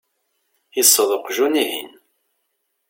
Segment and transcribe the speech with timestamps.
[0.81, 1.91] iṣṣeḍ uqjun-ihin.